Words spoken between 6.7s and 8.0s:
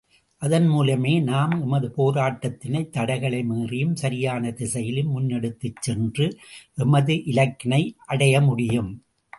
எமது இலக்கினை